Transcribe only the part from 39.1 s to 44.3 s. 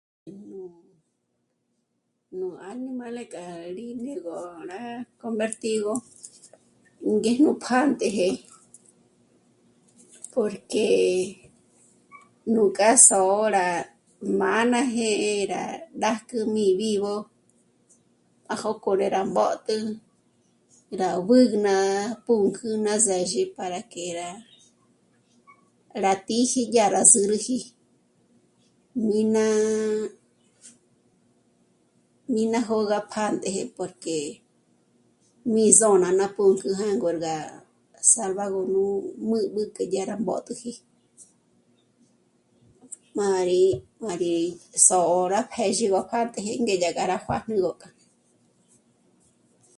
m'ǜb'ü k'a dyá gó mbö̀tüji. M'â